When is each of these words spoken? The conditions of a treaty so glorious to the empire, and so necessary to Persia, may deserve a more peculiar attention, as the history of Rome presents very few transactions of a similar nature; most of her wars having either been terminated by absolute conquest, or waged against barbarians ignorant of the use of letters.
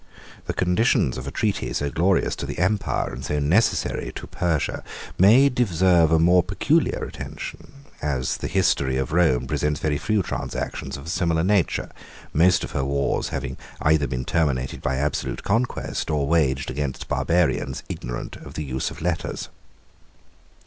The 0.47 0.53
conditions 0.55 1.15
of 1.15 1.27
a 1.27 1.31
treaty 1.31 1.71
so 1.73 1.91
glorious 1.91 2.35
to 2.37 2.47
the 2.47 2.57
empire, 2.57 3.13
and 3.13 3.23
so 3.23 3.37
necessary 3.37 4.11
to 4.15 4.25
Persia, 4.25 4.83
may 5.19 5.47
deserve 5.47 6.11
a 6.11 6.17
more 6.17 6.41
peculiar 6.41 7.03
attention, 7.03 7.85
as 8.01 8.37
the 8.37 8.47
history 8.47 8.97
of 8.97 9.11
Rome 9.11 9.45
presents 9.45 9.79
very 9.79 9.99
few 9.99 10.23
transactions 10.23 10.97
of 10.97 11.05
a 11.05 11.09
similar 11.09 11.43
nature; 11.43 11.91
most 12.33 12.63
of 12.63 12.71
her 12.71 12.83
wars 12.83 13.29
having 13.29 13.57
either 13.79 14.07
been 14.07 14.25
terminated 14.25 14.81
by 14.81 14.95
absolute 14.97 15.43
conquest, 15.43 16.09
or 16.09 16.25
waged 16.25 16.71
against 16.71 17.07
barbarians 17.07 17.83
ignorant 17.87 18.37
of 18.37 18.55
the 18.55 18.63
use 18.63 18.89
of 18.89 19.03
letters. 19.03 19.49